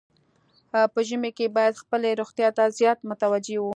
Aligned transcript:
په 0.93 0.99
ژمي 1.07 1.31
کې 1.37 1.53
باید 1.57 1.81
خپلې 1.83 2.09
روغتیا 2.21 2.49
ته 2.57 2.63
زیات 2.79 2.99
متوجه 3.09 3.57
وو. 3.59 3.69